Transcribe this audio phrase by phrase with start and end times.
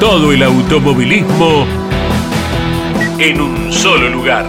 [0.00, 1.66] Todo el automovilismo
[3.18, 4.46] en un solo lugar.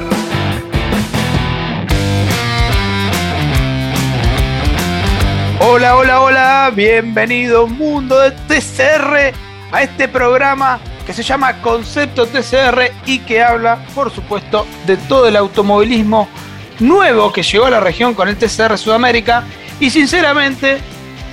[5.60, 9.34] Hola, hola, hola, bienvenido mundo de TCR
[9.72, 15.28] a este programa que se llama Concepto TCR y que habla, por supuesto, de todo
[15.28, 16.30] el automovilismo
[16.78, 19.44] nuevo que llegó a la región con el TCR Sudamérica
[19.80, 20.78] y sinceramente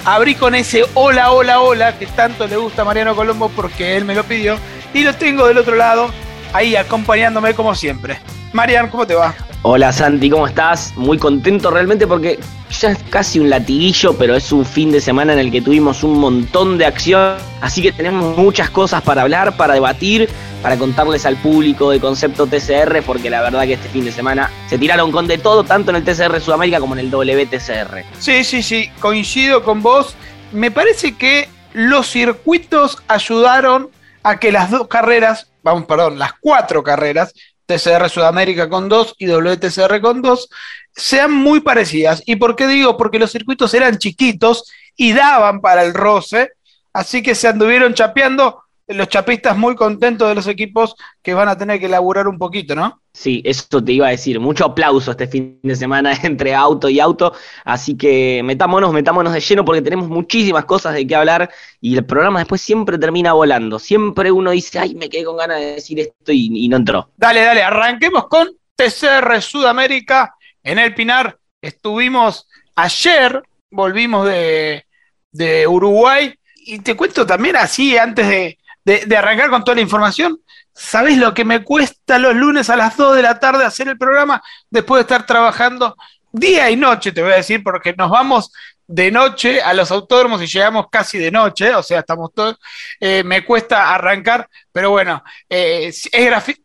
[0.07, 4.05] abrí con ese hola, hola, hola que tanto le gusta a Mariano Colombo porque él
[4.05, 4.57] me lo pidió
[4.95, 6.11] y lo tengo del otro lado
[6.53, 8.19] ahí acompañándome como siempre.
[8.53, 9.35] Marian, ¿cómo te va?
[9.63, 10.93] Hola Santi, ¿cómo estás?
[10.97, 12.39] Muy contento realmente porque
[12.71, 16.05] ya es casi un latiguillo, pero es un fin de semana en el que tuvimos
[16.05, 20.31] un montón de acción, así que tenemos muchas cosas para hablar, para debatir,
[20.67, 24.51] para contarles al público de concepto TCR, porque la verdad que este fin de semana
[24.69, 28.05] se tiraron con de todo, tanto en el TCR Sudamérica como en el WTCR.
[28.19, 30.17] Sí, sí, sí, coincido con vos.
[30.51, 33.91] Me parece que los circuitos ayudaron
[34.25, 37.33] a que las dos carreras, vamos, perdón, las cuatro carreras
[37.67, 40.49] TCR Sudamérica con 2 y WTCR con 2
[40.97, 42.25] sean muy parecidas.
[42.27, 42.97] ¿Y por qué digo?
[42.97, 44.65] Porque los circuitos eran chiquitos
[44.97, 46.51] y daban para el roce,
[46.93, 51.59] así que se anduvieron chapeando los chapistas muy contentos de los equipos que van a
[51.59, 53.01] tener que laburar un poquito, ¿no?
[53.13, 54.39] Sí, eso te iba a decir.
[54.39, 57.35] Mucho aplauso este fin de semana entre auto y auto.
[57.65, 62.05] Así que metámonos, metámonos de lleno porque tenemos muchísimas cosas de qué hablar y el
[62.05, 63.79] programa después siempre termina volando.
[63.79, 67.11] Siempre uno dice, ay, me quedé con ganas de decir esto y, no entró.
[67.17, 71.39] Dale, dale, arranquemos con TCR Sudamérica en el Pinar.
[71.61, 72.47] Estuvimos
[72.77, 74.85] ayer, volvimos de,
[75.33, 80.41] de Uruguay y te cuento también así antes de, de, arrancar con toda la información,
[80.73, 83.99] ¿sabés lo que me cuesta los lunes a las 2 de la tarde hacer el
[83.99, 85.97] programa después de estar trabajando
[86.31, 88.53] día y noche, te voy a decir, porque nos vamos
[88.87, 92.57] de noche a los autódromos y llegamos casi de noche, o sea, estamos todos,
[93.01, 96.09] eh, me cuesta arrancar, pero bueno, eh, es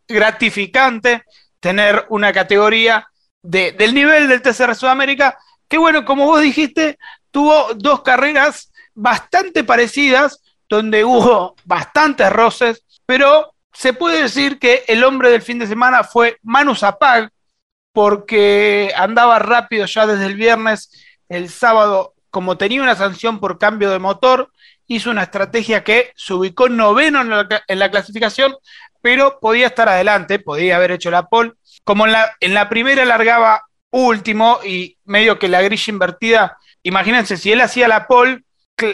[0.08, 1.24] gratificante
[1.60, 3.08] tener una categoría
[3.42, 7.00] del nivel del TCR Sudamérica, que bueno, como vos dijiste,
[7.32, 10.40] tuvo dos carreras bastante parecidas,
[10.72, 16.06] donde hubo bastantes roces, pero se puede decir que el hombre del fin de semana
[16.06, 17.30] fue Manu Zapag,
[17.92, 20.90] porque andaba rápido ya desde el viernes,
[21.28, 24.50] el sábado, como tenía una sanción por cambio de motor,
[24.88, 27.20] hizo una estrategia que se ubicó noveno
[27.68, 28.56] en la, clasificación,
[29.02, 31.52] pero podía estar adelante, podía haber hecho la pole.
[31.84, 37.36] Como en la, en la primera largaba último y medio que la grilla invertida, imagínense,
[37.36, 38.46] si él hacía la pole,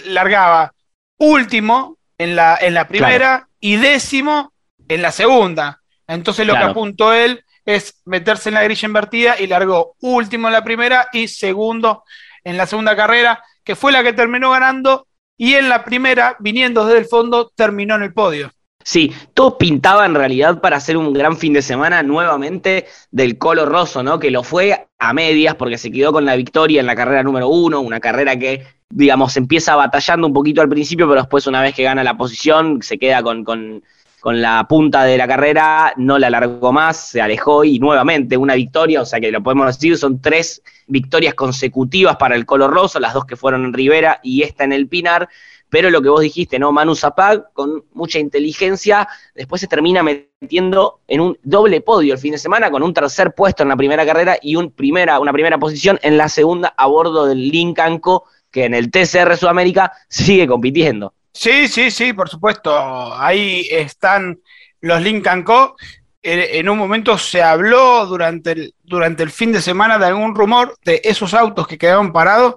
[0.06, 0.74] largaba
[1.18, 4.54] último en la, en la primera y décimo
[4.88, 5.82] en la segunda.
[6.08, 10.54] Entonces lo que apuntó él es meterse en la grilla invertida y largó último en
[10.54, 12.04] la primera y segundo
[12.44, 16.86] en la segunda carrera, que fue la que terminó ganando y en la primera, viniendo
[16.86, 18.52] desde el fondo, terminó en el podio.
[18.88, 23.66] Sí, todo pintaba en realidad para hacer un gran fin de semana nuevamente del Colo
[23.66, 24.18] Rosso, ¿no?
[24.18, 27.50] Que lo fue a medias porque se quedó con la victoria en la carrera número
[27.50, 31.76] uno, una carrera que digamos, empieza batallando un poquito al principio, pero después una vez
[31.76, 33.84] que gana la posición, se queda con, con,
[34.24, 39.02] la punta de la carrera, no la alargó más, se alejó y nuevamente una victoria,
[39.02, 43.14] o sea que lo podemos decir, son tres victorias consecutivas para el Color Rosso, las
[43.14, 45.28] dos que fueron en Rivera y esta en el Pinar,
[45.70, 46.72] pero lo que vos dijiste, ¿no?
[46.72, 52.32] Manu Zapag, con mucha inteligencia, después se termina metiendo en un doble podio el fin
[52.32, 56.00] de semana, con un tercer puesto en la primera carrera y primera, una primera posición
[56.02, 61.14] en la segunda a bordo del Lincoln Co que en el TCR Sudamérica sigue compitiendo.
[61.34, 62.74] Sí, sí, sí, por supuesto.
[63.16, 64.40] Ahí están
[64.82, 65.76] los Lincoln Co.
[66.24, 70.76] En un momento se habló durante el, durante el fin de semana de algún rumor
[70.84, 72.56] de esos autos que quedaron parados,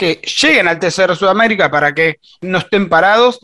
[0.00, 3.38] que lleguen al TCR Sudamérica para que no estén parados.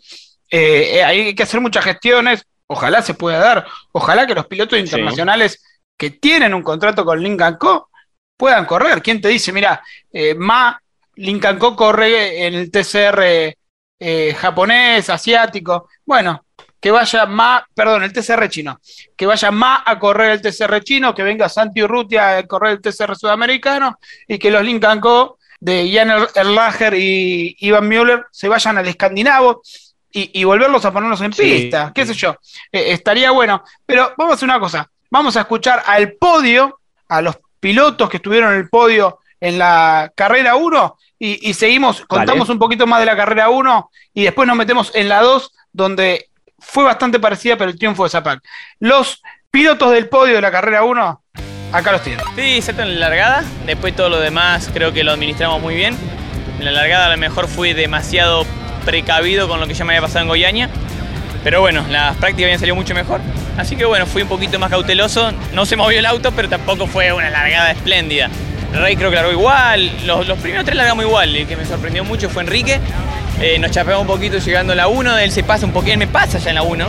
[0.51, 5.63] Eh, hay que hacer muchas gestiones, ojalá se pueda dar, ojalá que los pilotos internacionales
[5.99, 7.91] que tienen un contrato con Lincoln Co.
[8.39, 9.03] puedan correr.
[9.03, 10.81] ¿Quién te dice, mira, eh, Ma
[11.17, 13.55] Lincoln Co corre en el TCR
[14.01, 15.91] eh, japonés, asiático.
[16.07, 16.47] Bueno,
[16.81, 18.81] que vaya más, perdón, el TCR chino,
[19.15, 22.81] que vaya más a correr el TCR chino, que venga Santi Urrutia a correr el
[22.81, 28.79] TCR sudamericano y que los Lincoln Co de Jan Erlacher y Ivan Müller se vayan
[28.79, 29.63] al escandinavo
[30.13, 32.37] y, volverlos a ponerlos en pista, qué sé yo,
[32.73, 33.63] eh, estaría bueno.
[33.85, 36.79] Pero vamos a hacer una cosa, vamos a escuchar al podio,
[37.09, 42.49] a los pilotos que estuvieron en el podio en la carrera 1 y, seguimos, contamos
[42.49, 46.31] un poquito más de la carrera 1 y después nos metemos en la 2 donde
[46.61, 48.41] fue bastante parecida pero el triunfo de Zapac.
[48.79, 49.21] Los
[49.51, 51.23] pilotos del podio de la carrera 1,
[51.73, 52.25] acá los tienen.
[52.35, 55.97] Sí, excepto en la largada, después todo lo demás creo que lo administramos muy bien.
[56.59, 58.47] En la largada a lo mejor fui demasiado
[58.85, 60.71] precavido con lo que ya me había pasado en Goiânia.
[61.45, 63.21] Pero bueno, las prácticas habían salido mucho mejor.
[63.57, 65.33] Así que bueno, fui un poquito más cauteloso.
[65.53, 68.31] No se movió el auto, pero tampoco fue una largada espléndida.
[68.73, 69.93] Rey creo que largó igual.
[70.07, 71.35] Los, primeros tres largamos igual.
[71.35, 72.81] El que me sorprendió mucho fue Enrique.
[73.41, 75.19] Eh, nos chapeamos un poquito llegando a la 1.
[75.19, 76.87] Él se pasa un poquito, él me pasa ya en la 1.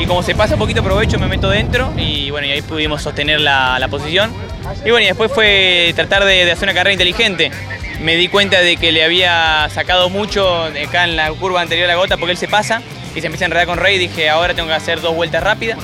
[0.00, 1.92] Y como se pasa un poquito aprovecho, me meto dentro.
[1.96, 4.32] Y bueno, y ahí pudimos sostener la, posición.
[4.84, 7.50] Y bueno, y después fue tratar de, hacer una carrera inteligente
[8.00, 11.92] me di cuenta de que le había sacado mucho acá en la curva anterior a
[11.92, 12.80] la gota porque él se pasa
[13.14, 13.98] y se empieza a enredar con Rey.
[13.98, 15.78] Dije, ahora tengo que hacer dos vueltas rápidas.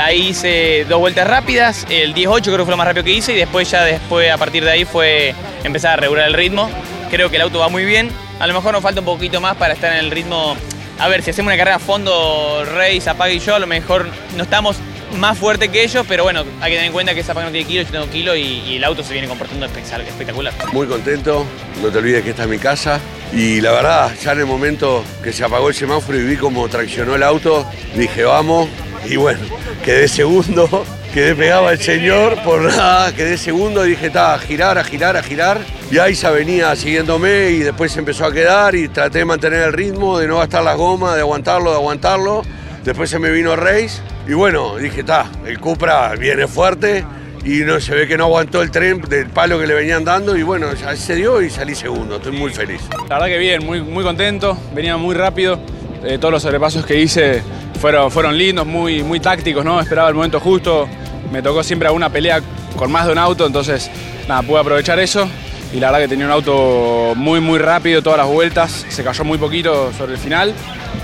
[0.00, 3.32] Ahí hice dos vueltas rápidas, el 18 creo que fue lo más rápido que hice
[3.32, 5.34] y después ya después a partir de ahí fue
[5.64, 6.70] empezar a regular el ritmo.
[7.10, 8.10] Creo que el auto va muy bien.
[8.38, 10.56] A lo mejor nos falta un poquito más para estar en el ritmo.
[11.00, 14.06] A ver, si hacemos una carrera a fondo, Rey, Zapag y yo, a lo mejor
[14.36, 14.76] no estamos
[15.16, 17.66] más fuerte que ellos, pero bueno, hay que tener en cuenta que Zapag no tiene
[17.66, 20.52] kilo, yo tengo kilo y, el auto se viene comportando espectacular.
[20.74, 21.46] Muy contento,
[21.80, 23.00] no te olvides que esta es mi casa.
[23.32, 26.68] Y la verdad, ya en el momento que se apagó el semáforo y vi cómo
[26.68, 28.68] traccionó el auto, dije vamos.
[29.08, 29.40] Y bueno,
[29.82, 34.78] quedé segundo, quedé pegado al señor por nada, quedé segundo y dije, está, a girar,
[34.78, 35.58] a girar, a girar.
[35.90, 39.62] Y ahí se venía siguiéndome y después se empezó a quedar y traté de mantener
[39.62, 42.42] el ritmo, de no gastar las gomas, de aguantarlo, de aguantarlo.
[42.84, 47.04] Después se me vino Race y bueno, dije, está, el Cupra viene fuerte
[47.44, 50.36] y no se ve que no aguantó el tren del palo que le venían dando
[50.36, 52.82] y bueno, ya se dio y salí segundo, estoy muy feliz.
[53.08, 55.58] La verdad que bien, muy, muy contento, venía muy rápido,
[56.04, 57.42] eh, todos los sobrepasos que hice
[57.80, 59.80] fueron, fueron lindos, muy, muy tácticos, ¿no?
[59.80, 60.88] Esperaba el momento justo,
[61.32, 62.40] me tocó siempre alguna pelea
[62.76, 63.90] con más de un auto, entonces
[64.28, 65.28] nada, pude aprovechar eso
[65.72, 69.24] y la verdad que tenía un auto muy muy rápido todas las vueltas, se cayó
[69.24, 70.54] muy poquito sobre el final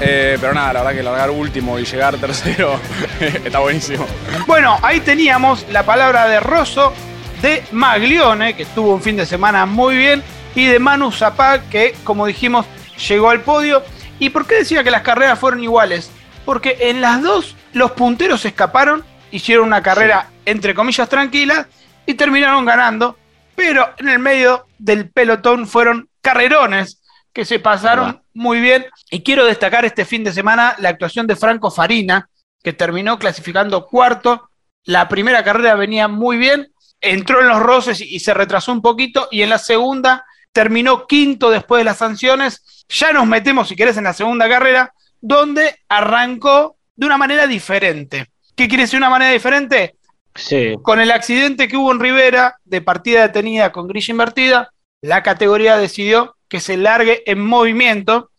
[0.00, 2.78] eh, pero nada, la verdad que largar último y llegar tercero
[3.44, 4.06] está buenísimo.
[4.46, 6.92] Bueno, ahí teníamos la palabra de Rosso,
[7.40, 10.22] de Maglione, que estuvo un fin de semana muy bien,
[10.54, 12.66] y de Manu Zapag, que como dijimos,
[13.08, 13.82] llegó al podio.
[14.18, 16.10] ¿Y por qué decía que las carreras fueron iguales?
[16.46, 21.68] Porque en las dos los punteros escaparon, hicieron una carrera entre comillas tranquila
[22.06, 23.18] y terminaron ganando,
[23.54, 27.02] pero en el medio del pelotón fueron carrerones
[27.32, 28.86] que se pasaron muy bien.
[29.10, 32.30] Y quiero destacar este fin de semana la actuación de Franco Farina,
[32.62, 34.48] que terminó clasificando cuarto.
[34.84, 39.28] La primera carrera venía muy bien, entró en los roces y se retrasó un poquito,
[39.30, 42.86] y en la segunda terminó quinto después de las sanciones.
[42.88, 48.26] Ya nos metemos, si querés, en la segunda carrera, donde arrancó de una manera diferente.
[48.54, 49.96] ¿Qué quiere decir una manera diferente?
[50.34, 50.74] Sí.
[50.82, 54.70] Con el accidente que hubo en Rivera, de partida detenida con grilla invertida,
[55.00, 58.30] la categoría decidió que se largue en movimiento.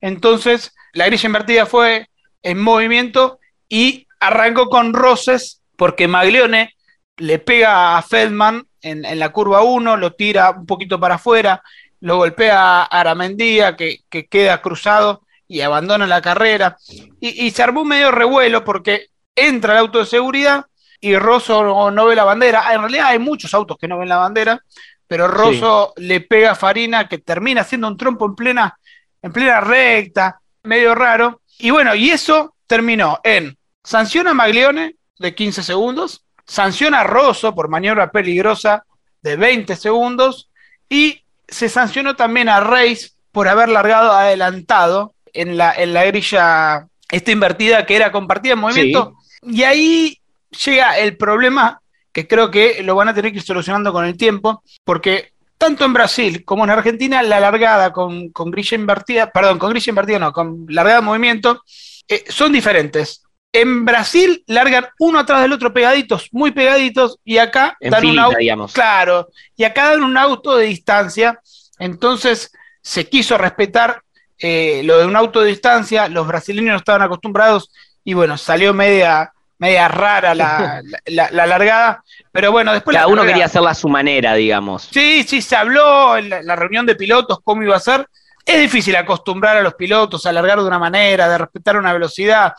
[0.00, 2.08] Entonces, la grilla invertida fue
[2.42, 3.38] en movimiento
[3.68, 6.74] y arrancó con roces porque Maglione
[7.16, 11.62] le pega a Feldman en, la curva 1, lo tira un poquito para afuera,
[12.00, 16.76] lo golpea a Aramendía que, queda cruzado y abandona la carrera.
[17.20, 20.66] Y, se armó un medio revuelo porque entra el auto de seguridad
[21.00, 22.72] y Rosso no ve la bandera.
[22.72, 24.60] En realidad hay muchos autos que no ven la bandera
[25.06, 28.78] pero Rosso le pega a Farina que termina haciendo un trompo en plena,
[29.22, 31.42] en plena recta, medio raro.
[31.58, 37.54] Y bueno, y eso terminó en sanción a Maglione de 15 segundos, sanción a Rosso
[37.54, 38.86] por maniobra peligrosa
[39.22, 40.50] de 20 segundos
[40.88, 46.86] y se sancionó también a Reis por haber largado adelantado en la, en la grilla
[47.10, 49.14] esta invertida que era compartida en movimiento.
[49.42, 50.18] Y ahí
[50.64, 51.80] llega el problema
[52.12, 55.84] que creo que lo van a tener que ir solucionando con el tiempo, porque tanto
[55.84, 60.18] en Brasil como en Argentina, la largada con, con grilla invertida, perdón, con grilla invertida
[60.20, 61.62] no, con largada de movimiento,
[62.06, 63.24] eh, son diferentes.
[63.52, 68.36] En Brasil largan uno atrás del otro pegaditos, muy pegaditos, y acá dan un auto,
[68.72, 71.40] claro, y acá dan un auto de distancia.
[71.78, 74.03] Entonces se quiso respetar
[74.38, 77.70] eh, lo de un auto de distancia, los brasileños no estaban acostumbrados,
[78.04, 82.94] y bueno, salió media, media rara la, la, largada, pero bueno, después...
[82.94, 84.88] Cada uno quería hacerla a su manera, digamos.
[84.92, 88.06] Sí, sí, se habló en la, reunión de pilotos cómo iba a ser.
[88.44, 92.52] Es difícil acostumbrar a los pilotos a largar de una manera, de respetar una velocidad,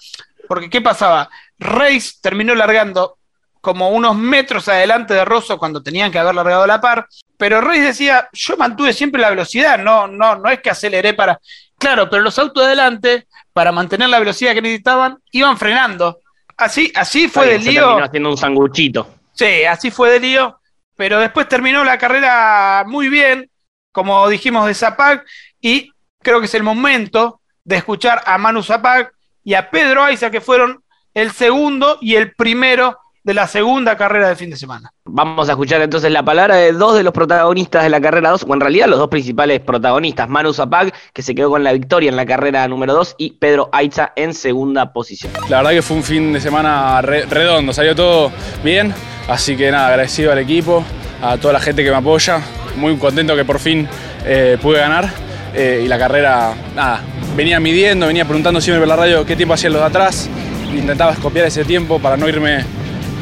[0.47, 1.29] porque ¿qué pasaba?
[1.59, 3.17] Reis terminó largando
[3.61, 7.83] como unos metros adelante de Rosso cuando tenían que haber largado la par, pero Reis
[7.83, 11.39] decía, yo mantuve siempre la velocidad, no, no, no es que aceleré para...
[11.77, 16.19] Claro, pero los autos de adelante, para mantener la velocidad que necesitaban, iban frenando.
[16.57, 17.81] Así, así fue del lío.
[17.81, 19.09] Terminó haciendo un sanguchito.
[19.33, 20.59] Sí, así fue de lío.
[20.95, 23.49] Pero después terminó la carrera muy bien,
[23.91, 25.23] como dijimos de Zapag,
[25.59, 25.91] y
[26.21, 29.11] creo que es el momento de escuchar a Manu Zapag
[29.43, 34.29] y a Pedro Aiza, que fueron el segundo y el primero de la segunda carrera
[34.29, 34.93] de fin de semana.
[35.03, 38.45] Vamos a escuchar entonces la palabra de dos de los protagonistas de la carrera 2,
[38.47, 42.09] o en realidad los dos principales protagonistas, Manu Zapag, que se quedó con la victoria
[42.09, 45.33] en la carrera número 2, y Pedro Aiza en segunda posición.
[45.49, 48.31] La verdad que fue un fin de semana redondo, salió todo
[48.63, 48.93] bien,
[49.27, 50.83] así que nada, agradecido al equipo,
[51.19, 52.39] a toda la gente que me apoya,
[52.75, 53.87] muy contento que por fin
[54.23, 55.09] eh, pude ganar.
[55.55, 57.01] Eh, y la carrera, nada,
[57.35, 60.29] venía midiendo, venía preguntando siempre por la radio qué tiempo hacían los de atrás,
[60.75, 62.65] intentaba copiar ese tiempo para no irme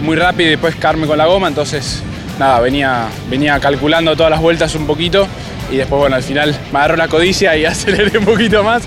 [0.01, 2.01] muy rápido y después caerme con la goma, entonces
[2.39, 5.27] nada, venía, venía calculando todas las vueltas un poquito
[5.71, 8.83] y después, bueno, al final me agarró la codicia y aceleré un poquito más,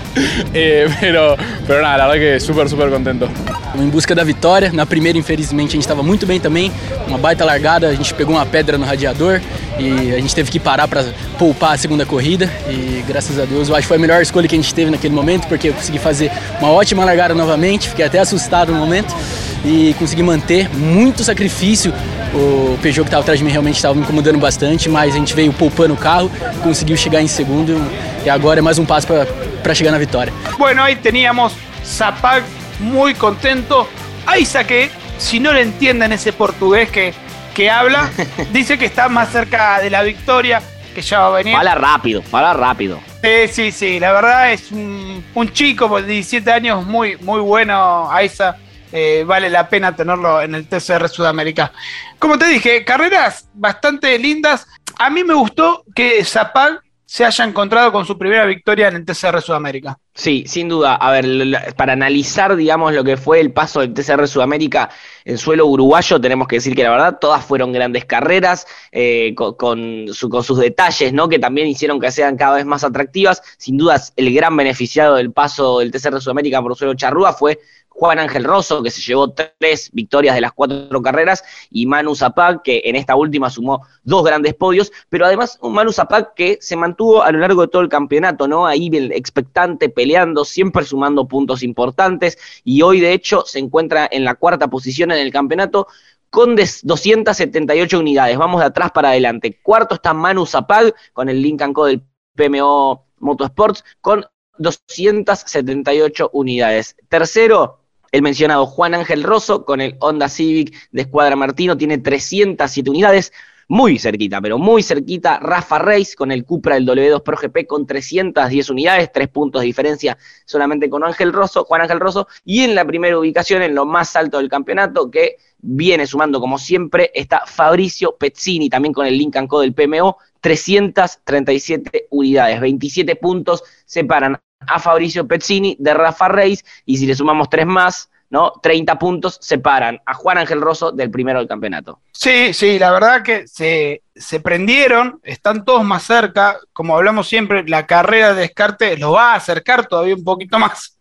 [0.53, 1.35] eh, pero,
[1.65, 3.27] pero nada, la verdad que súper, súper contento.
[3.75, 4.71] Em busca da vitória.
[4.71, 6.71] Na primeira, infelizmente, a gente estava muito bem também.
[7.07, 9.39] Uma baita largada, a gente pegou uma pedra no radiador
[9.79, 11.05] e a gente teve que parar para
[11.37, 12.51] poupar a segunda corrida.
[12.67, 14.91] E graças a Deus, eu acho que foi a melhor escolha que a gente teve
[14.91, 17.89] naquele momento, porque eu consegui fazer uma ótima largada novamente.
[17.89, 19.15] Fiquei até assustado no momento
[19.63, 21.93] e consegui manter muito sacrifício.
[22.33, 25.33] O Peugeot que estava atrás de mim realmente estava me incomodando bastante, mas a gente
[25.33, 26.29] veio poupando o carro,
[26.61, 27.81] conseguiu chegar em segundo
[28.25, 30.33] e agora é mais um passo para chegar na vitória.
[30.57, 31.53] Bueno, aí teníamos
[31.85, 32.43] Zapag
[32.79, 33.87] muy contento.
[34.25, 37.13] Aiza que, si no le entienden ese portugués que,
[37.57, 38.11] que habla,
[38.53, 40.61] dice que está más cerca de la victoria,
[40.93, 41.55] que ya va a venir.
[41.55, 42.99] Fala rápido, fala rápido.
[43.23, 45.23] Sí, sí, sí, la verdad es un,
[45.53, 48.57] chico de 17 años muy, muy bueno, Aiza.
[48.91, 51.71] Eh, vale la pena tenerlo en el TCR Sudamérica.
[52.19, 54.67] Como te dije, carreras bastante lindas.
[54.99, 59.05] A mí me gustó que Zapal se haya encontrado con su primera victoria en el
[59.05, 59.97] TCR Sudamérica.
[60.13, 60.95] Sí, sin duda.
[60.95, 64.89] A ver, para analizar, digamos, lo que fue el paso del TCR Sudamérica
[65.23, 70.07] en suelo uruguayo, tenemos que decir que la verdad todas fueron grandes carreras, eh, con,
[70.11, 71.29] sus detalles, ¿no?
[71.29, 73.41] Que también hicieron que sean cada vez más atractivas.
[73.57, 77.57] Sin duda, el gran beneficiado del paso del TCR Sudamérica por suelo charrúa fue
[77.97, 82.61] Juan Ángel Rosso, que se llevó tres victorias de las cuatro carreras, y Manu Zapag,
[82.61, 86.75] que en esta última sumó dos grandes podios, pero además un Manu Zapag que se
[86.75, 88.67] mantuvo a lo largo de todo el campeonato, ¿no?
[88.67, 94.35] Ahí expectante, peleando, siempre sumando puntos importantes, y hoy de hecho se encuentra en la
[94.35, 95.87] cuarta posición en el campeonato
[96.29, 98.37] con 278 unidades.
[98.37, 99.59] Vamos de atrás para adelante.
[99.63, 102.03] Cuarto está Manu Zapag con el Lincoln Co del
[102.35, 104.23] PMO Motorsports con
[104.59, 106.95] 278 unidades.
[107.09, 112.89] Tercero, el mencionado Juan Ángel Rosso con el Honda Civic de Escuadra Martino tiene 307
[112.89, 113.33] unidades.
[113.69, 115.39] Muy cerquita, pero muy cerquita.
[115.39, 119.65] Rafa Reis con el Cupra del W2 Pro GP con 310 unidades, tres puntos de
[119.65, 122.27] diferencia solamente con Ángel Rosso, Juan Ángel Rosso.
[122.45, 126.57] Y en la primera ubicación, en lo más alto del campeonato, que viene sumando como
[126.57, 133.63] siempre, está Fabricio Pezzini, también con el Lincoln Co del PMO, 337 unidades, 27 puntos
[133.85, 138.53] separan a Fabricio Pezzini de Rafa Reis y si le sumamos tres más, ¿no?
[138.61, 141.99] 30 puntos separan a Juan Ángel Rosso del primero del campeonato.
[142.11, 147.63] Sí, sí, la verdad que se, se prendieron, están todos más cerca, como hablamos siempre,
[147.67, 150.99] la carrera de descarte lo va a acercar todavía un poquito más.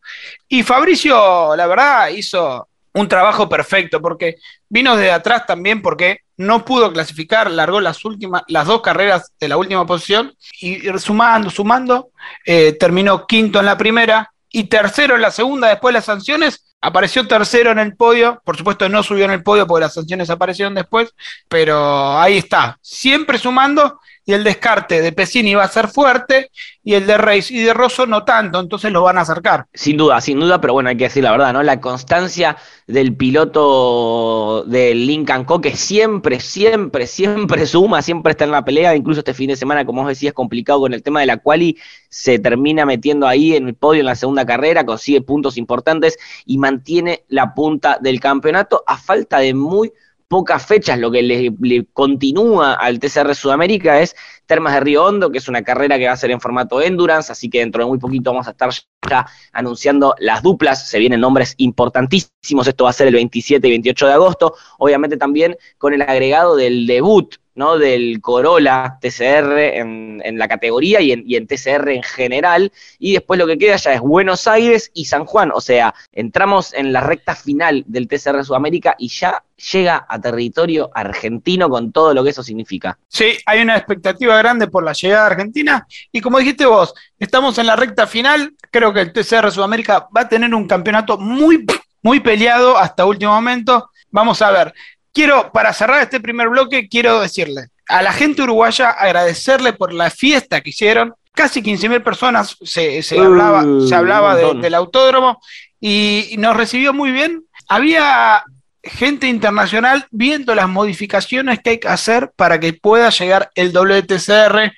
[0.49, 4.37] Y Fabricio, la verdad, hizo un trabajo perfecto porque
[4.69, 9.49] vino de atrás también porque no pudo clasificar, largó las últimas, las dos carreras de
[9.49, 12.11] la última posición y sumando, sumando,
[12.45, 16.75] eh, terminó quinto en la primera y tercero en la segunda después de las sanciones.
[16.81, 20.31] Apareció tercero en el podio, por supuesto no subió en el podio porque las sanciones
[20.31, 21.15] aparecieron después,
[21.49, 23.99] pero ahí está, siempre sumando
[24.29, 26.51] y el descarte de Pesini va a ser fuerte
[26.83, 29.67] y el de Reis y de Rosso no tanto, entonces lo van a acercar.
[29.73, 31.63] Sin duda, sin duda, pero bueno, hay que decir la verdad, ¿no?
[31.63, 32.57] La constancia
[32.89, 38.97] del piloto del Lincoln Co, que siempre, siempre, siempre suma, siempre está en la pelea,
[38.97, 41.79] incluso este fin de semana, como vos decías, complicado con el tema de la quali,
[42.09, 46.59] se termina metiendo ahí en el podio en la segunda carrera, consigue puntos importantes y
[46.59, 49.93] mantiene la punta del campeonato a falta de muy
[50.29, 54.17] pocas fechas, lo que le, continúa al TCR Sudamérica es
[54.47, 57.33] Termas de Río Hondo, que es una carrera que va a ser en formato endurance,
[57.33, 58.71] así que dentro de muy poquito vamos a estar
[59.09, 63.71] ya anunciando las duplas, se vienen nombres importantísimos, esto va a ser el 27 y
[63.71, 67.79] 28 de agosto, obviamente también con el agregado del debut ¿no?
[67.79, 72.73] del Corolla TCR en, en la categoría y en, y en, TCR en general.
[72.99, 75.51] Y después lo que queda ya es Buenos Aires y San Juan.
[75.53, 80.91] O sea, entramos en la recta final del TCR Sudamérica y ya llega a territorio
[80.95, 82.99] argentino con todo lo que eso significa.
[83.09, 87.59] Sí, hay una expectativa grande por la llegada a Argentina y como dijiste vos, estamos
[87.59, 91.65] en la recta final, creo que el TCR Sudamérica va a tener un campeonato muy,
[92.03, 93.91] muy peleado hasta último momento.
[94.11, 94.75] Vamos a ver,
[95.17, 100.11] quiero, para cerrar este primer bloque, quiero decirle a la gente uruguaya agradecerle por la
[100.11, 101.15] fiesta que hicieron.
[101.33, 105.41] Casi 15.000 personas se, se, hablaba, se hablaba de, del autódromo
[105.81, 107.45] y nos recibió muy bien.
[107.67, 108.45] Había
[108.83, 114.73] gente internacional viendo las modificaciones que hay que hacer para que pueda llegar el WTCR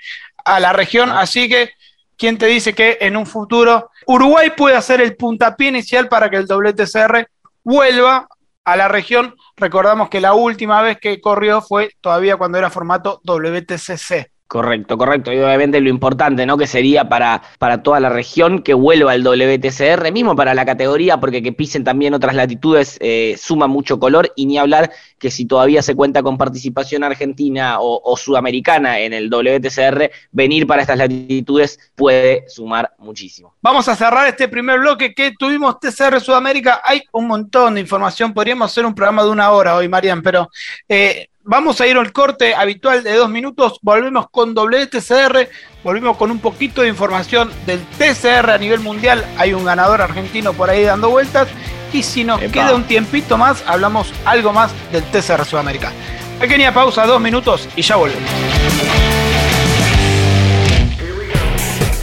[0.45, 1.11] a la región.
[1.11, 1.71] Así que,
[2.17, 6.37] ¿quién te dice que en un futuro Uruguay puede hacer el puntapié inicial para que
[6.37, 7.29] el WTCR
[7.65, 8.29] vuelva
[8.73, 9.35] a la región?
[9.57, 14.31] Recordamos que la última vez que corrió fue todavía cuando era formato WTCC.
[14.49, 15.31] Correcto, correcto.
[15.31, 16.57] Y obviamente lo importante, ¿no?
[16.57, 21.21] Que sería para, para toda la región que vuelva el WTCR, mismo para la categoría,
[21.21, 24.33] porque que pisen también otras latitudes eh, suma mucho color.
[24.37, 29.13] Y ni hablar que si todavía se cuenta con participación argentina o, o, sudamericana en
[29.13, 33.55] el WTCR, venir para estas latitudes puede sumar muchísimo.
[33.61, 36.81] Vamos a cerrar este primer bloque que tuvimos TCR Sudamérica.
[36.85, 38.33] Hay un montón de información.
[38.33, 40.49] Podríamos hacer un programa de una hora hoy, Marian, pero.
[40.89, 43.79] Eh, Vamos a ir al corte habitual de dos minutos.
[43.81, 45.49] Volvemos con WTCR.
[45.83, 49.25] Volvemos con un poquito de información del TCR a nivel mundial.
[49.39, 51.49] Hay un ganador argentino por ahí dando vueltas.
[51.91, 52.53] Y si nos Epa.
[52.53, 55.91] queda un tiempito más, hablamos algo más del TCR Sudamérica.
[56.39, 58.31] Pequeña pausa, dos minutos y ya volvemos.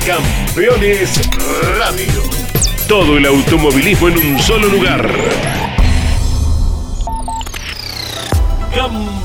[0.08, 1.22] Campeones
[1.78, 2.24] Radio.
[2.88, 5.08] Todo el automovilismo en un solo lugar.
[8.74, 9.25] Campeones.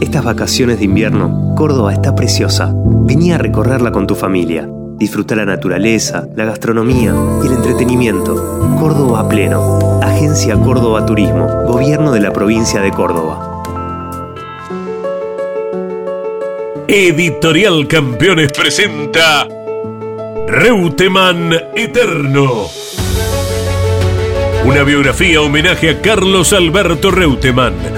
[0.00, 2.72] Estas vacaciones de invierno, Córdoba está preciosa.
[2.72, 4.68] Vení a recorrerla con tu familia.
[4.96, 8.76] Disfruta la naturaleza, la gastronomía y el entretenimiento.
[8.78, 10.00] Córdoba pleno.
[10.00, 11.48] Agencia Córdoba Turismo.
[11.66, 13.64] Gobierno de la provincia de Córdoba.
[16.86, 19.48] Editorial Campeones presenta
[20.46, 22.66] Reutemann Eterno.
[24.64, 27.97] Una biografía homenaje a Carlos Alberto Reutemann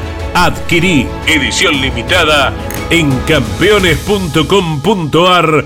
[0.33, 2.53] Adquirí edición limitada
[2.89, 5.65] en campeones.com.ar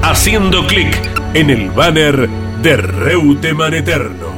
[0.00, 0.96] haciendo clic
[1.34, 2.28] en el banner
[2.62, 4.28] de Reuteman Eterno.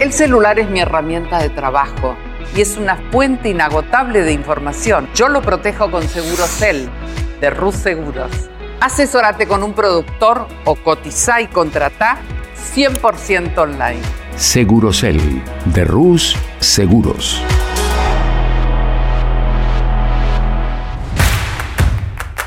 [0.00, 2.16] El celular es mi herramienta de trabajo
[2.56, 5.08] y es una fuente inagotable de información.
[5.14, 6.90] Yo lo protejo con Segurocel
[7.40, 8.32] de Rus Seguros.
[8.80, 12.18] Asesórate con un productor o cotiza y contrata
[12.74, 14.02] 100% online.
[14.36, 15.20] Segurocel
[15.66, 17.40] de Rus Seguros.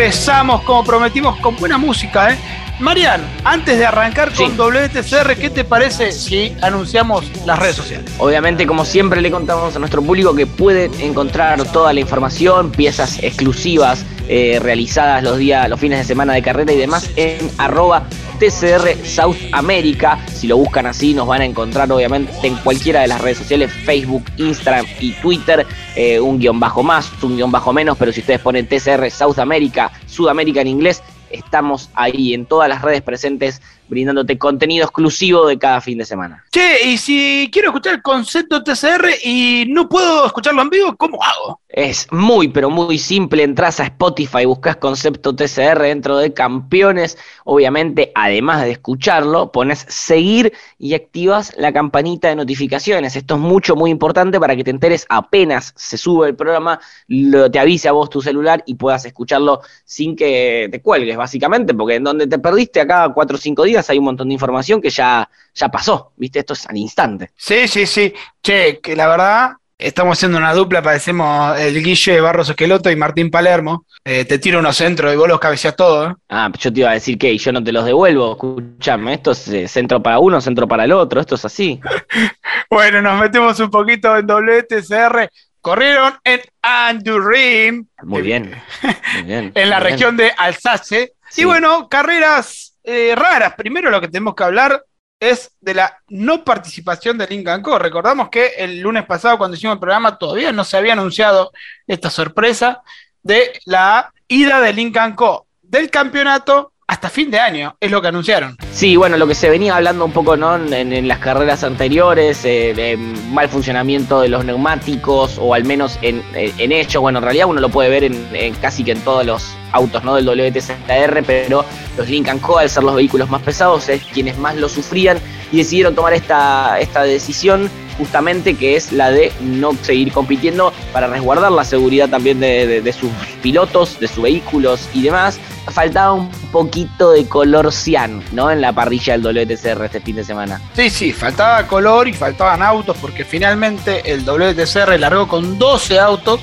[0.00, 2.38] Regresamos como prometimos con buena música, ¿eh?
[2.78, 8.10] Marian, antes de arrancar con WTCR, ¿qué te parece si anunciamos las redes sociales?
[8.16, 13.22] Obviamente, como siempre, le contamos a nuestro público que puede encontrar toda la información, piezas
[13.22, 18.04] exclusivas eh, realizadas los días, los fines de semana de carrera y demás en arroba
[18.40, 20.18] TCR South America.
[20.26, 23.70] Si lo buscan así, nos van a encontrar obviamente en cualquiera de las redes sociales,
[23.84, 28.20] Facebook, Instagram y Twitter, eh, un guion bajo más, un guion bajo menos, pero si
[28.20, 33.60] ustedes ponen TCR South America, Sudamérica en inglés, estamos ahí en todas las redes presentes
[33.90, 36.44] brindándote contenido exclusivo de cada fin de semana.
[36.50, 41.22] Che, y si quiero escuchar el concepto TCR y no puedo escucharlo en vivo, ¿cómo
[41.22, 41.60] hago?
[41.68, 43.42] Es muy, pero muy simple.
[43.42, 47.18] Entras a Spotify, buscas concepto TCR dentro de campeones.
[47.44, 53.16] Obviamente, además de escucharlo, pones seguir y activas la campanita de notificaciones.
[53.16, 57.50] Esto es mucho, muy importante para que te enteres apenas se sube el programa, lo,
[57.50, 61.96] te avise a vos tu celular y puedas escucharlo sin que te cuelgues, básicamente, porque
[61.96, 64.90] en donde te perdiste acá cuatro o cinco días hay un montón de información que
[64.90, 66.40] ya, ya pasó, ¿viste?
[66.40, 67.30] Esto es al instante.
[67.36, 68.12] Sí, sí, sí.
[68.42, 72.96] Che, que la verdad, estamos haciendo una dupla, parecemos el Guille de Barros Esqueloto y
[72.96, 73.86] Martín Palermo.
[74.04, 76.10] Eh, te tiro unos centros y vos los cabeceas todo.
[76.10, 76.14] ¿eh?
[76.28, 78.32] Ah, yo te iba a decir que yo no te los devuelvo.
[78.32, 81.80] Escuchame, esto es eh, centro para uno, centro para el otro, esto es así.
[82.70, 85.30] bueno, nos metemos un poquito en WTCR.
[85.60, 87.86] Corrieron en Andurim.
[88.02, 88.54] Muy bien.
[89.14, 91.12] Muy bien en la región de Alsace.
[91.36, 93.54] Y bueno, carreras eh, raras.
[93.54, 94.84] Primero lo que tenemos que hablar
[95.18, 97.78] es de la no participación de Lincoln Co.
[97.78, 101.52] Recordamos que el lunes pasado cuando hicimos el programa todavía no se había anunciado
[101.86, 102.82] esta sorpresa
[103.22, 105.46] de la ida de Lincoln Co.
[105.62, 108.56] del campeonato hasta fin de año, es lo que anunciaron.
[108.72, 110.56] Sí, bueno, lo que se venía hablando un poco ¿no?
[110.56, 112.96] en, las carreras anteriores, eh, de
[113.30, 117.60] mal funcionamiento de los neumáticos, o al menos en, en hecho, bueno, en realidad uno
[117.60, 120.16] lo puede ver en, casi que en todos los autos ¿no?
[120.16, 121.64] del WTCR, pero
[121.96, 125.20] los Lincoln Co, al ser los vehículos más pesados, es quienes más lo sufrían
[125.52, 131.06] y decidieron tomar esta, esta decisión justamente que es la de no seguir compitiendo para
[131.06, 133.10] resguardar la seguridad también de, sus
[133.42, 135.38] pilotos, de sus vehículos y demás.
[135.68, 138.50] Faltaba un poquito de color cian, ¿no?
[138.50, 140.62] En la parrilla del WTCR este fin de semana.
[140.74, 146.40] Sí, sí, faltaba color y faltaban autos porque finalmente el WTCR largó con 12 autos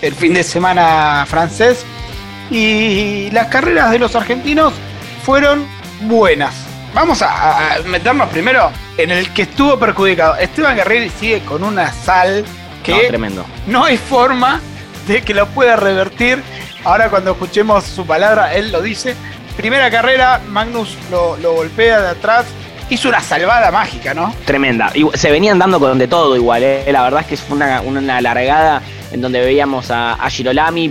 [0.00, 1.84] el fin de semana francés
[2.50, 4.72] y las carreras de los argentinos
[5.22, 5.66] fueron
[6.00, 6.54] buenas.
[6.94, 10.36] Vamos a meternos primero en el que estuvo perjudicado.
[10.36, 12.44] Esteban Guerrero sigue con una sal
[12.82, 13.46] que no, tremendo.
[13.66, 14.60] no hay forma
[15.06, 16.42] de que lo pueda revertir.
[16.84, 19.14] Ahora cuando escuchemos su palabra, él lo dice.
[19.56, 22.46] Primera carrera, Magnus lo, golpea de atrás.
[22.88, 24.32] Hizo una salvada mágica, ¿no?
[24.44, 24.92] Tremenda.
[25.14, 26.84] Se venían dando con de todo igual, ¿eh?
[26.92, 28.80] La verdad es que fue una, una largada
[29.12, 30.30] en donde veíamos a, a,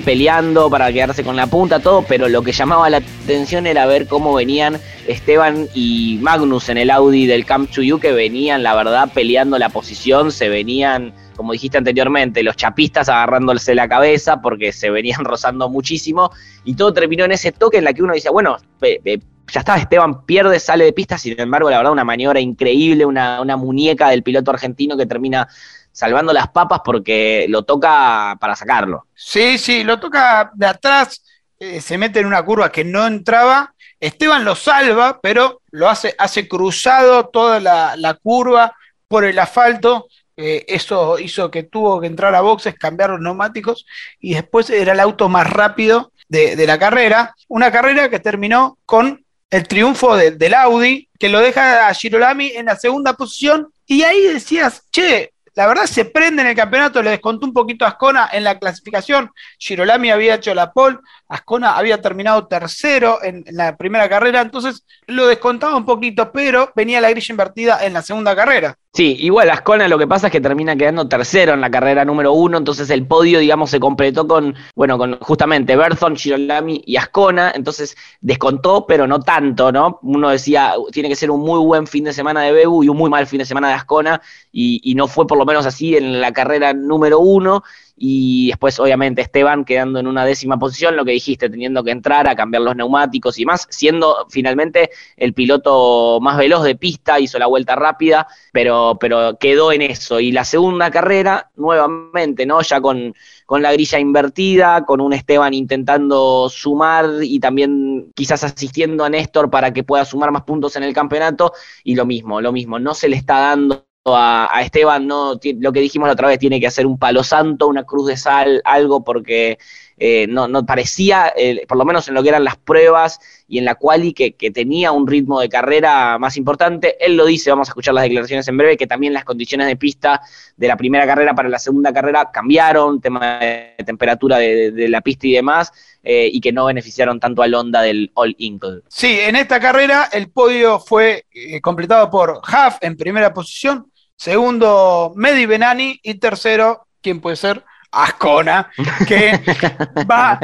[0.03, 4.07] peleando para quedarse con la punta, todo, pero lo que llamaba la atención era ver
[4.07, 9.09] cómo venían Esteban y Magnus en el Audi del Camp Chuyu, que venían, la verdad,
[9.13, 14.89] peleando la posición, se venían, como dijiste anteriormente, los chapistas agarrándose la cabeza porque se
[14.89, 16.31] venían rozando muchísimo,
[16.63, 20.25] y todo terminó en ese toque en la que uno dice, bueno, ya está, Esteban
[20.25, 24.23] pierde, sale de pista, sin embargo, la verdad, una maniobra increíble, una, una muñeca del
[24.23, 25.47] piloto argentino que termina
[25.95, 29.07] salvando las papas porque lo toca para sacarlo.
[29.15, 31.23] Sí, sí, lo toca de atrás,
[31.57, 33.73] eh, se mete en una curva que no entraba.
[33.99, 38.75] Esteban lo salva, pero lo hace, hace cruzado toda la, curva
[39.07, 40.07] por el asfalto.
[40.35, 43.85] Eh, eso hizo que tuvo que entrar a boxes, cambiar los neumáticos
[44.19, 47.33] y después era el auto más rápido de, la carrera.
[47.47, 52.65] Una carrera que terminó con el triunfo del Audi, que lo deja a Girolami en
[52.65, 53.71] la segunda posición.
[53.85, 57.85] Y ahí decías, che, la verdad se prende en el campeonato, le descontó un poquito
[57.85, 59.31] a Ascona en la clasificación.
[59.57, 65.27] Girolami había hecho la pole, Ascona había terminado tercero en, la primera carrera, entonces lo
[65.27, 68.77] descontaba un poquito, pero venía la grilla invertida en la segunda carrera.
[68.95, 72.31] Sí, igual Ascona lo que pasa es que termina quedando tercero en la carrera número
[72.31, 77.51] uno, entonces el podio, digamos, se completó con, bueno, con justamente Berthon, Girolami y Ascona,
[77.53, 79.99] entonces descontó, pero no tanto, ¿no?
[80.01, 82.95] Uno decía, tiene que ser un muy buen fin de semana de Bebu y un
[82.95, 84.21] muy mal fin de semana de Ascona,
[84.53, 87.63] y, y no fue por lo menos así en la carrera número uno,
[87.97, 92.27] y después obviamente Esteban quedando en una décima posición, lo que dijiste, teniendo que entrar
[92.27, 97.39] a cambiar los neumáticos y más, siendo finalmente el piloto más veloz de pista, hizo
[97.39, 100.19] la vuelta rápida, pero, pero quedó en eso.
[100.19, 102.61] Y la segunda carrera, nuevamente, ¿no?
[102.61, 103.13] Ya con,
[103.45, 109.49] con la grilla invertida, con un Esteban intentando sumar y también quizás asistiendo a Néstor
[109.49, 111.53] para que pueda sumar más puntos en el campeonato,
[111.83, 115.79] y lo mismo, lo mismo, no se le está dando a, Esteban, no, lo que
[115.79, 119.03] dijimos la otra vez, tiene que hacer un palo santo, una cruz de sal, algo,
[119.03, 119.57] porque
[119.97, 121.33] eh, no, no parecía,
[121.67, 124.51] por lo menos en lo que eran las pruebas y en la quali, que, que
[124.51, 127.03] tenía un ritmo de carrera más importante.
[127.03, 129.75] Él lo dice, vamos a escuchar las declaraciones en breve, que también las condiciones de
[129.75, 130.21] pista
[130.55, 135.25] de la primera carrera para la segunda carrera cambiaron, tema de temperatura de, la pista
[135.25, 135.71] y demás,
[136.03, 138.81] eh, y que no beneficiaron tanto al Honda del All Inkle.
[138.87, 145.13] Sí, en esta carrera el podio fue eh, completado por Huff en primera posición, segundo
[145.15, 147.63] Medi Benani y tercero, ¿quién puede ser?
[147.91, 148.71] Ascona,
[149.07, 149.31] que
[150.11, 150.39] va,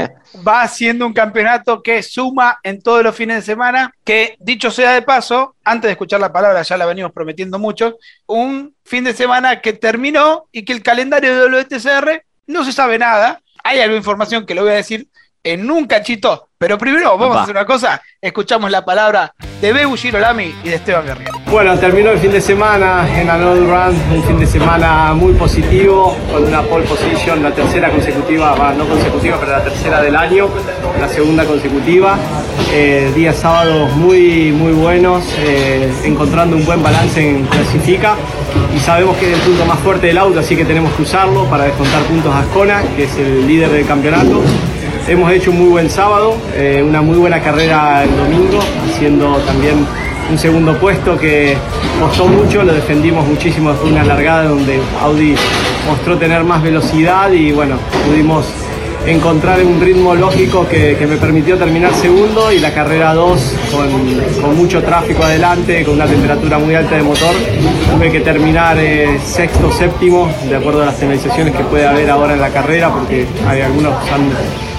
[0.47, 4.93] va haciendo un campeonato que suma en todos los fines de semana, que dicho sea
[4.93, 9.13] de paso, antes de escuchar la palabra, ya la venimos prometiendo mucho, un fin de
[9.13, 13.41] semana que terminó y que el calendario de WTCR no se sabe nada.
[13.63, 15.10] Hay alguna información que lo voy a decir
[15.43, 19.97] en un cachito, pero primero vamos a hacer una cosa, escuchamos la palabra de Bebu
[19.97, 21.32] Girolami y de Esteban Guerrero.
[21.47, 26.15] Bueno, terminó el fin de semana en Another Run, un fin de semana muy positivo,
[26.32, 30.50] con una pole position, la tercera consecutiva, va, no consecutiva, pero la tercera del año,
[31.00, 32.15] la segunda consecutiva.
[32.71, 38.13] Eh, días sábados muy, muy buenos, eh, encontrando un buen balance en clasifica
[38.76, 41.45] y sabemos que es el punto más fuerte del auto, así que tenemos que usarlo
[41.45, 44.43] para descontar puntos a Ascona, que es el líder del campeonato.
[45.08, 49.86] Hemos hecho un muy buen sábado, eh, una muy buena carrera el domingo, haciendo también
[50.30, 51.58] un segundo puesto que
[52.00, 55.36] costó mucho, lo defendimos muchísimo, fue una largada donde Audi
[55.88, 57.76] mostró tener más velocidad y bueno,
[58.08, 58.46] pudimos
[59.06, 63.54] encontrar un ritmo lógico que, me permitió terminar segundo y la carrera 2
[64.40, 67.34] con, mucho tráfico adelante, con una temperatura muy alta de motor,
[67.92, 72.34] tuve que terminar eh, sexto, séptimo, de acuerdo a las penalizaciones que puede haber ahora
[72.34, 74.30] en la carrera, porque hay algunos están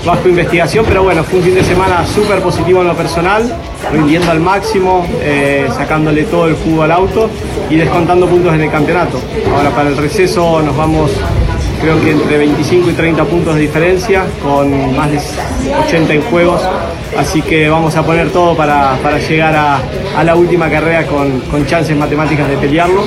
[0.04, 3.54] bajo investigación, pero bueno, fue un fin de semana súper positivo en lo personal,
[3.92, 7.30] rindiendo al máximo, eh, sacándole todo el jugo al auto
[7.70, 9.20] y descontando puntos en el campeonato.
[9.54, 11.10] Ahora para el receso nos vamos
[11.80, 15.18] creo que entre 25 y 30 puntos de diferencia, con más de
[15.86, 16.62] 80 en juegos,
[17.18, 19.80] así que vamos a poner todo para, para llegar a,
[20.16, 23.04] a, la última carrera con, con chances matemáticas de pelearlo.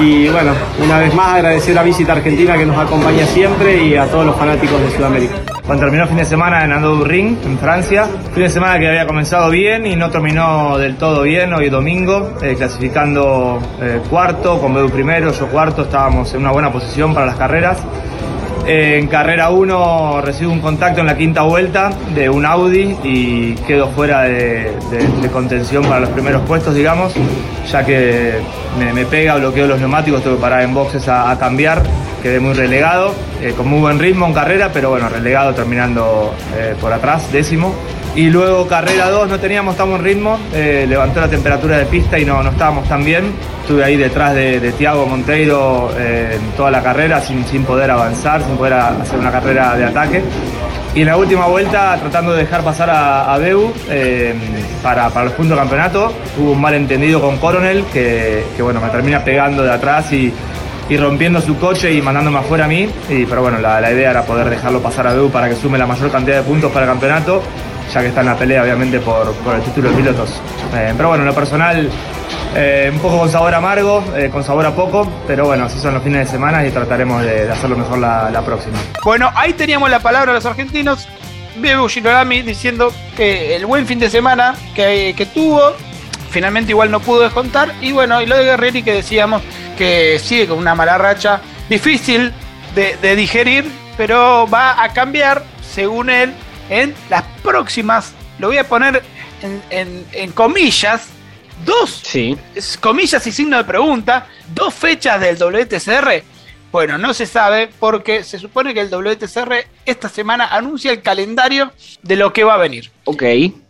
[0.00, 4.06] Y bueno, una vez más agradecer a Visita Argentina que nos acompaña siempre y a
[4.06, 5.53] todos los fanáticos de Sudamérica.
[5.66, 8.86] Cuando terminó el fin de semana en Andorra Ring, en Francia, fin de semana que
[8.86, 14.60] había comenzado bien y no terminó del todo bien hoy domingo, eh, clasificando eh, cuarto,
[14.60, 17.78] con Bedu primero, yo cuarto, estábamos en una buena posición para las carreras.
[18.66, 23.54] Eh, en carrera 1 recibo un contacto en la quinta vuelta de un Audi y
[23.66, 24.72] quedo fuera de,
[25.30, 27.12] contención para los primeros puestos, digamos,
[27.70, 28.34] ya que
[28.78, 31.82] me, pega, bloqueo los neumáticos, tengo que parar en boxes a, a cambiar,
[32.22, 36.74] quedé muy relegado, eh, con muy buen ritmo en carrera, pero bueno, relegado terminando eh,
[36.80, 37.74] por atrás, décimo.
[38.16, 42.16] Y luego carrera 2 no teníamos tan buen ritmo, eh, levantó la temperatura de pista
[42.16, 43.32] y no, no estábamos tan bien.
[43.62, 48.56] Estuve ahí detrás de, Tiago Monteiro eh, toda la carrera sin, sin poder avanzar, sin
[48.56, 50.22] poder hacer una carrera de ataque.
[50.94, 54.32] Y en la última vuelta, tratando de dejar pasar a, a Beu eh,
[54.80, 58.90] para, para, los puntos de campeonato, hubo un malentendido con Coronel que, que bueno, me
[58.90, 60.32] termina pegando de atrás y,
[60.88, 62.88] y rompiendo su coche y mandándome afuera a mí.
[63.08, 65.78] Y, pero bueno, la, la idea era poder dejarlo pasar a Beu para que sume
[65.78, 67.42] la mayor cantidad de puntos para el campeonato
[67.92, 70.40] ya que está en la pelea obviamente por, por el título de pilotos.
[70.74, 71.90] Eh, pero bueno, en lo personal,
[72.54, 75.94] eh, un poco con sabor amargo, eh, con sabor a poco, pero bueno, así son
[75.94, 78.78] los fines de semana y trataremos de, hacerlo mejor la, próxima.
[79.04, 81.08] Bueno, ahí teníamos la palabra de los argentinos.
[81.56, 85.72] Bebu Girolami diciendo que el buen fin de semana que, tuvo,
[86.30, 87.72] finalmente igual no pudo descontar.
[87.80, 89.42] Y bueno, y lo de Guerreri que decíamos
[89.78, 92.32] que sigue con una mala racha, difícil
[92.74, 96.34] de digerir, pero va a cambiar, según él,
[96.68, 99.02] en las próximas, lo voy a poner
[99.42, 101.08] en, en, en comillas,
[101.64, 102.36] dos sí.
[102.80, 106.24] comillas y signo de pregunta, dos fechas del WTCR.
[106.72, 111.72] Bueno, no se sabe porque se supone que el WTCR esta semana anuncia el calendario
[112.02, 112.90] de lo que va a venir.
[113.04, 113.22] Ok.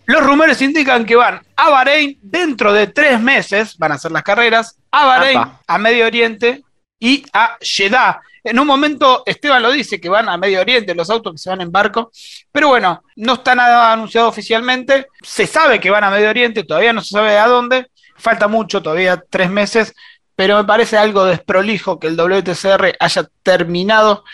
[0.07, 4.23] Los rumores indican que van a Bahrein dentro de tres meses, van a ser las
[4.23, 5.61] carreras, a Bahrein, Apa.
[5.67, 6.63] a Medio Oriente
[6.99, 8.23] y a Jeddah.
[8.45, 11.49] En un momento Esteban lo dice que van a Medio Oriente los autos que se
[11.49, 12.11] van en barco,
[12.53, 15.09] pero bueno, no está nada anunciado oficialmente.
[15.23, 17.87] Se sabe que van a Medio Oriente, todavía no se sabe a dónde.
[18.17, 19.95] Falta mucho, todavía tres meses,
[20.37, 24.25] pero me parece algo desprolijo que el WTCR haya terminado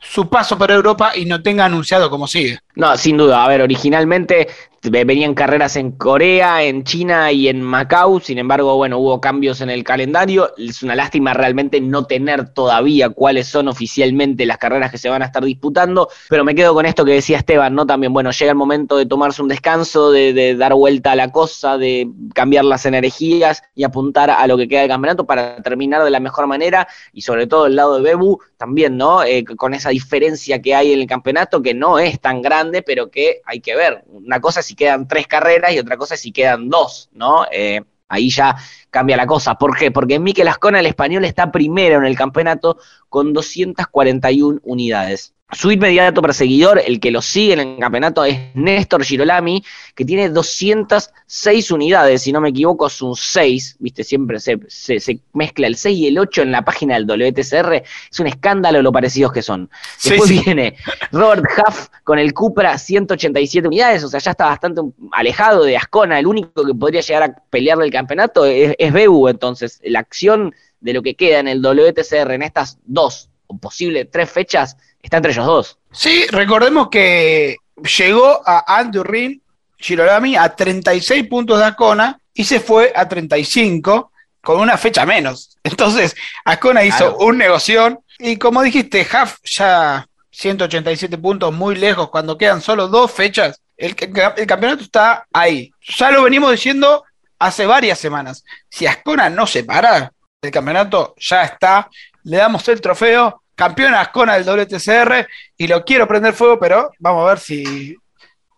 [0.00, 2.58] su paso por Europa y no tenga anunciado cómo sigue.
[2.74, 3.44] No, sin duda.
[3.44, 4.48] A ver, originalmente
[4.90, 9.70] venían carreras en Corea, en China y en Macao, sin embargo, bueno, hubo cambios en
[9.70, 14.98] el calendario, es una lástima realmente no tener todavía cuáles son oficialmente las carreras que
[14.98, 17.86] se van a estar disputando, pero me quedo con esto que decía Esteban, ¿no?
[17.86, 21.30] También, bueno, llega el momento de tomarse un descanso, de, de dar vuelta a la
[21.30, 26.04] cosa, de cambiar las energías y apuntar a lo que queda del campeonato para terminar
[26.04, 29.22] de la mejor manera y sobre todo el lado de Bebu también, ¿no?
[29.22, 33.10] Eh, con esa diferencia que hay en el campeonato que no es tan grande, pero
[33.10, 34.04] que hay que ver.
[34.08, 37.46] Una cosa es si quedan tres carreras y otra cosa es si quedan dos, ¿no?
[37.50, 38.56] Eh, ahí ya
[38.90, 39.54] cambia la cosa.
[39.54, 39.92] ¿Por qué?
[39.92, 45.32] Porque Mikel Ascona, el español, está primero en el campeonato con 241 unidades.
[45.52, 49.62] Su inmediato perseguidor, el que lo sigue en el campeonato, es Néstor Girolami,
[49.94, 55.20] que tiene 206 unidades, si no me equivoco, es un 6, viste, siempre se, se,
[55.34, 57.74] mezcla el 6 y el 8 en la página del WTCR,
[58.10, 59.70] es un escándalo lo parecidos que son.
[60.02, 60.76] Después viene
[61.12, 64.80] Robert Huff con el Cupra, 187 unidades, o sea, ya está bastante
[65.12, 69.28] alejado de Ascona, el único que podría llegar a pelearle el campeonato es, es Bebu,
[69.28, 74.06] entonces la acción de lo que queda en el WTCR en estas dos o posible
[74.06, 75.78] tres fechas está entre ellos dos.
[75.92, 77.56] Sí, recordemos que
[77.96, 79.40] llegó a Andrew Rin
[79.78, 85.56] Girolami a 36 puntos de Ascona y se fue a 35 con una fecha menos.
[85.62, 86.14] Entonces,
[86.44, 92.60] Ascona hizo un negocio y como dijiste, Huff ya 187 puntos muy lejos cuando quedan
[92.60, 93.60] solo dos fechas.
[93.76, 93.96] El,
[94.36, 95.72] el, campeonato está ahí.
[95.98, 97.04] Ya lo venimos diciendo
[97.38, 98.44] hace varias semanas.
[98.68, 101.88] Si Ascona no se para, el campeonato ya está.
[102.24, 107.24] Le damos el trofeo campeón Ascona del WTCR y lo quiero prender fuego, pero vamos
[107.24, 107.96] a ver si,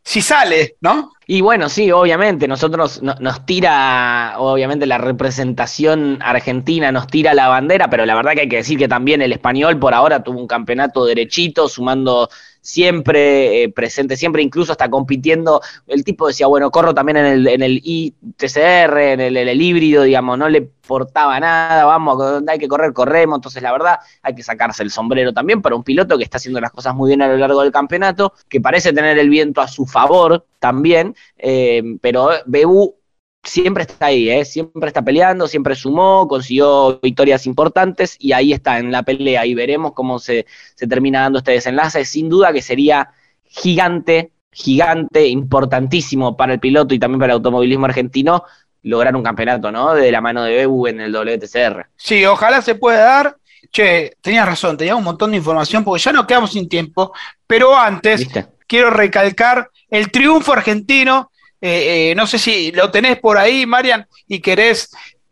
[0.03, 1.13] si sale, ¿no?
[1.29, 7.91] Y bueno, sí, obviamente, nosotros nos tira, obviamente la representación argentina nos tira la bandera,
[7.91, 10.47] pero la verdad que hay que decir que también el español por ahora tuvo un
[10.47, 12.29] campeonato derechito, sumando
[12.61, 15.61] siempre eh, presente, siempre incluso hasta compitiendo.
[15.89, 20.05] El tipo decía, bueno, corro también en el, en el ITCR, en el, el, híbrido,
[20.05, 23.39] digamos, no le portaba nada, vamos, donde hay que correr, corremos.
[23.39, 26.61] Entonces, la verdad, hay que sacarse el sombrero también para un piloto que está haciendo
[26.61, 29.69] las cosas muy bien a lo largo del campeonato, que parece tener el viento a
[29.69, 32.97] su favor también, eh, pero Bebu
[33.42, 34.45] siempre está ahí, ¿eh?
[34.45, 39.55] siempre está peleando, siempre sumó, consiguió victorias importantes y ahí está en la pelea y
[39.55, 42.05] veremos cómo se, se termina dando este desenlace.
[42.05, 43.11] Sin duda que sería
[43.45, 48.45] gigante, gigante, importantísimo para el piloto y también para el automovilismo argentino
[48.83, 49.95] lograr un campeonato, ¿no?
[49.95, 51.87] De la mano de Bebu en el WTCR.
[51.97, 53.37] Sí, ojalá se pueda dar.
[53.73, 57.12] Che, tenías razón, tenía un montón de información porque ya no quedamos sin tiempo,
[57.47, 58.29] pero antes
[58.66, 64.07] quiero recalcar el triunfo argentino eh, eh, no sé si lo tenés por ahí, Marian,
[64.29, 64.90] y querés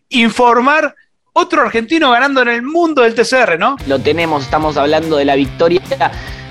[0.09, 0.95] informar
[1.35, 3.77] otro argentino ganando en el mundo del TCR, ¿no?
[3.87, 5.83] Lo tenemos, estamos hablando de la victoria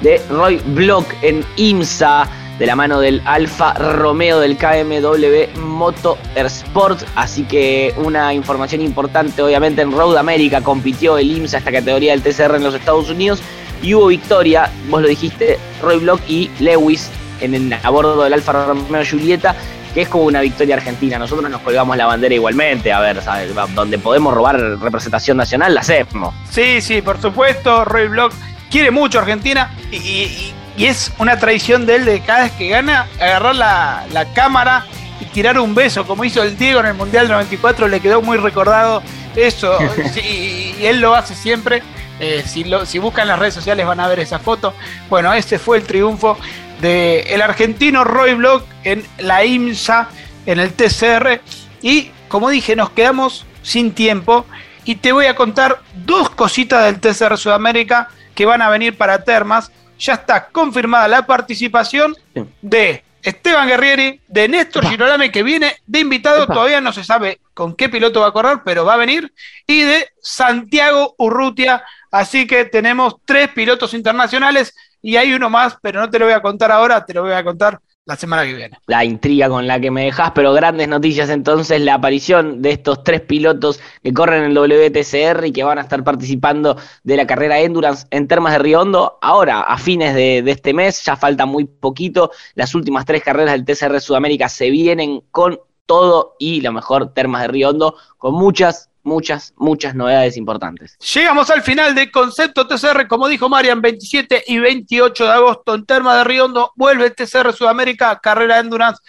[0.02, 7.02] de Roy Block en IMSA, de la mano del Alfa Romeo del KMW Motorsport.
[7.16, 12.22] Así que una información importante, obviamente en Road America compitió el IMSA, esta categoría del
[12.22, 13.42] TCR en los Estados Unidos,
[13.82, 17.10] y hubo victoria, vos lo dijiste, Roy Block y Lewis
[17.44, 19.56] en, a bordo del Alfa Romeo Julieta,
[19.94, 21.20] que es como una victoria argentina.
[21.20, 23.54] Nosotros nos colgamos la bandera igualmente, a ver, ¿sabes?
[23.76, 26.34] donde podemos robar representación nacional, la hacemos.
[26.50, 28.34] Sí, sí, por supuesto, Roy Block
[28.72, 33.08] quiere mucho a Argentina y, es una tradición de él de cada vez que gana,
[33.20, 34.88] agarrar la, la cámara
[35.22, 38.38] y tirar un beso, como hizo el Diego en el Mundial 94, le quedó muy
[38.38, 39.04] recordado
[39.36, 39.78] eso,
[40.16, 41.84] y él lo hace siempre.
[42.20, 44.74] Eh, si, lo, si buscan las redes sociales van a ver esa foto.
[45.10, 46.38] Bueno, ese fue el triunfo
[46.84, 50.10] del argentino Roy Block en la IMSA,
[50.46, 51.40] en el TCR.
[51.82, 54.46] Y como dije, nos quedamos sin tiempo.
[54.84, 59.24] Y te voy a contar dos cositas del TCR Sudamérica que van a venir para
[59.24, 59.72] Termas.
[59.98, 62.18] Ya está confirmada la participación
[62.62, 67.78] de Esteban Guerrieri, de Néstor Girolame, que viene de invitado, todavía no se sabe con
[67.78, 69.32] qué piloto va a correr, pero va a venir,
[69.66, 71.86] y de Santiago Urrutia.
[72.12, 76.34] Así que tenemos tres pilotos internacionales y hay uno más, pero no te lo voy
[76.34, 78.80] a contar ahora, te lo voy a contar la semana que viene.
[78.88, 83.04] La intriga con la que me dejas, pero grandes noticias entonces, la aparición de estos
[83.04, 87.28] tres pilotos que corren en el WTCR y que van a estar participando de la
[87.28, 89.20] carrera Endurance en Termas de Río Hondo.
[89.22, 93.54] Ahora, a fines de, de este mes, ya falta muy poquito, las últimas tres carreras
[93.54, 98.36] del TCR Sudamérica se vienen con todo y lo mejor Termas de Río Hondo, con
[98.36, 100.98] muchas muchas, muchas novedades importantes.
[101.14, 105.86] Llegamos al final de Concepto TCR, como dijo Marian, 27 y 28 de agosto en
[105.86, 109.02] Terma de Riondo, vuelve el TCR Sudamérica, carrera Endurance.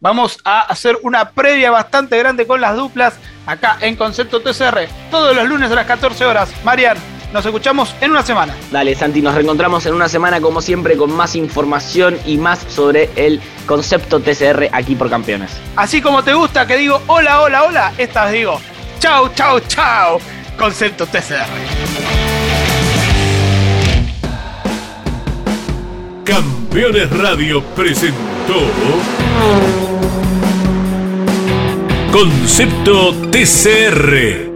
[0.00, 3.14] Vamos a hacer una previa bastante grande con las duplas
[3.46, 6.52] acá en Concepto TCR, todos los lunes a las 14 horas.
[6.64, 6.96] Marian,
[7.32, 8.54] Nos escuchamos en una semana.
[8.70, 13.08] Dale, Santi, nos reencontramos en una semana como siempre con más información y más sobre
[13.16, 15.50] el concepto TCR aquí por Campeones.
[15.74, 18.60] Así como te gusta que digo hola, hola, hola, esta vez digo
[19.02, 20.20] chau, chau, chau,
[20.56, 21.50] concepto TCR.
[26.24, 28.60] Campeones Radio presentó
[32.12, 34.52] Concepto TCR.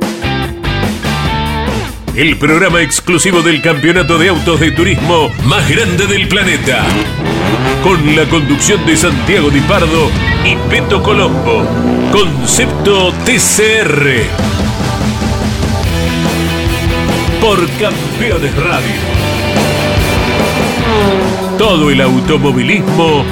[2.14, 6.84] El programa exclusivo del campeonato de autos de turismo más grande del planeta.
[7.82, 10.10] Con la conducción de Santiago Di Pardo
[10.44, 11.64] y Peto Colombo.
[12.12, 14.24] Concepto TCR.
[17.40, 19.16] Por Campeones Radio.
[21.58, 23.24] Todo el automovilismo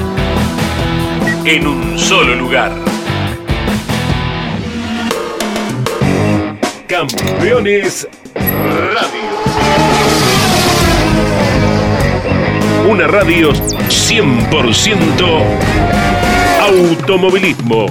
[1.45, 2.73] en un solo lugar.
[6.87, 9.25] Campeones Radio.
[12.89, 13.53] Una radio
[13.89, 15.43] 100%
[16.61, 17.91] automovilismo.